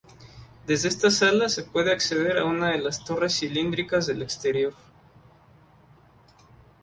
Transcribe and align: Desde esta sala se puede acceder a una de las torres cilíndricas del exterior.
Desde 0.65 0.87
esta 0.87 1.11
sala 1.11 1.47
se 1.47 1.63
puede 1.63 1.91
acceder 1.91 2.39
a 2.39 2.45
una 2.45 2.69
de 2.71 2.79
las 2.79 3.05
torres 3.05 3.35
cilíndricas 3.37 4.07
del 4.07 4.23
exterior. 4.23 4.73